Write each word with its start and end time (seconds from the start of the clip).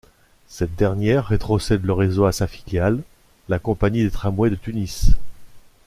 Cette 0.47 0.73
dernière 0.77 1.27
rétrocède 1.27 1.85
le 1.85 1.93
réseau 1.93 2.25
à 2.25 2.31
sa 2.31 2.47
filiale, 2.47 3.03
la 3.49 3.59
Compagnie 3.59 4.01
des 4.01 4.09
tramways 4.09 4.49
de 4.49 4.55
Tunis. 4.55 5.11